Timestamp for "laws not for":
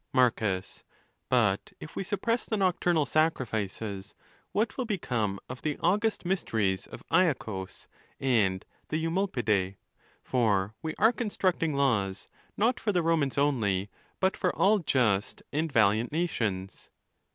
11.75-12.91